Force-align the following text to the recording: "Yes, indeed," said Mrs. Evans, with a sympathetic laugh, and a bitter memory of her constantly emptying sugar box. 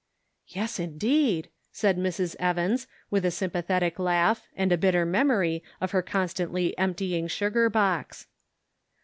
"Yes, 0.47 0.79
indeed," 0.79 1.47
said 1.71 1.95
Mrs. 1.95 2.35
Evans, 2.39 2.87
with 3.11 3.23
a 3.23 3.29
sympathetic 3.29 3.99
laugh, 3.99 4.47
and 4.55 4.71
a 4.71 4.75
bitter 4.77 5.05
memory 5.05 5.63
of 5.79 5.91
her 5.91 6.01
constantly 6.01 6.75
emptying 6.75 7.27
sugar 7.27 7.69
box. 7.69 8.25